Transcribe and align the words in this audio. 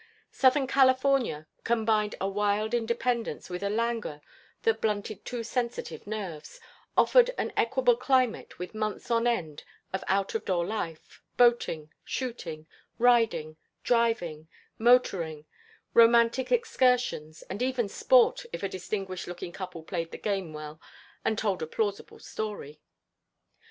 Southern 0.31 0.65
California 0.65 1.45
combined 1.63 2.15
a 2.19 2.27
wild 2.27 2.73
independence 2.73 3.51
with 3.51 3.61
a 3.61 3.69
languor 3.69 4.19
that 4.63 4.81
blunted 4.81 5.23
too 5.23 5.43
sensitive 5.43 6.07
nerves, 6.07 6.59
offered 6.97 7.29
an 7.37 7.53
equable 7.55 7.95
climate 7.95 8.57
with 8.57 8.73
months 8.73 9.11
on 9.11 9.27
end 9.27 9.63
of 9.93 10.03
out 10.07 10.33
of 10.33 10.43
door 10.43 10.65
life, 10.65 11.21
boating, 11.37 11.91
shooting, 12.03 12.65
riding, 12.97 13.57
driving, 13.83 14.47
motoring, 14.79 15.45
romantic 15.93 16.51
excursions, 16.51 17.43
and 17.43 17.61
even 17.61 17.87
sport 17.87 18.43
if 18.51 18.63
a 18.63 18.67
distinguished 18.67 19.27
looking 19.27 19.51
couple 19.51 19.83
played 19.83 20.09
the 20.09 20.17
game 20.17 20.51
well 20.51 20.81
and 21.23 21.37
told 21.37 21.61
a 21.61 21.67
plausible 21.67 22.17
story. 22.17 22.81